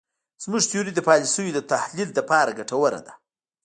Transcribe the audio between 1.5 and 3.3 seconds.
د تحلیل لپاره ګټوره ده.